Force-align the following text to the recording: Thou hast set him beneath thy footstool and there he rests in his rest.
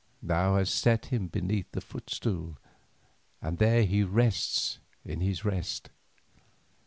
Thou 0.23 0.55
hast 0.55 0.73
set 0.73 1.05
him 1.13 1.27
beneath 1.27 1.71
thy 1.71 1.79
footstool 1.79 2.57
and 3.39 3.59
there 3.59 3.83
he 3.83 4.01
rests 4.03 4.79
in 5.05 5.21
his 5.21 5.45
rest. 5.45 5.91